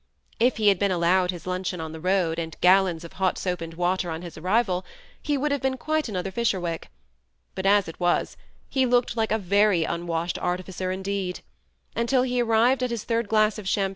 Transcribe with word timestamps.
If 0.39 0.57
he 0.57 0.69
had 0.69 0.79
been 0.79 0.89
allowed 0.89 1.29
his 1.29 1.45
luncheon 1.45 1.79
on 1.79 1.91
the 1.91 1.99
road, 1.99 2.39
and 2.39 2.57
gallons 2.59 3.03
of 3.03 3.13
hot 3.13 3.37
soap 3.37 3.61
and 3.61 3.75
water 3.75 4.09
on 4.09 4.23
his 4.23 4.35
arrival, 4.35 4.83
he 5.21 5.37
would 5.37 5.51
have 5.51 5.61
been 5.61 5.77
quite 5.77 6.09
another 6.09 6.31
Fisherwick; 6.31 6.89
but, 7.53 7.67
as 7.67 7.87
it 7.87 7.99
was, 7.99 8.35
he 8.67 8.87
looked 8.87 9.15
like" 9.15 9.31
a 9.31 9.37
very 9.37 9.83
unwashed 9.83 10.39
artificer" 10.39 10.91
in 10.91 11.03
deed; 11.03 11.41
and 11.95 12.09
till 12.09 12.23
he 12.23 12.41
arrived 12.41 12.81
at 12.81 12.89
his 12.89 13.03
third 13.03 13.27
glass 13.27 13.59
of 13.59 13.59
cham 13.59 13.59
162 13.59 13.59
THE 13.59 13.59
SEBD 13.59 13.69
ATTAGHED 13.69 13.75
COUPLE. 13.75 13.89